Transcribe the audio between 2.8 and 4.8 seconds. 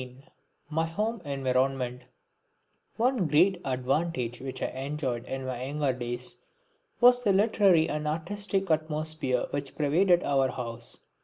One great advantage which I